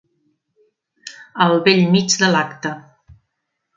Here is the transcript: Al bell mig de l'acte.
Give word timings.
Al 1.47 1.61
bell 1.67 1.85
mig 1.97 2.17
de 2.25 2.31
l'acte. 2.37 2.73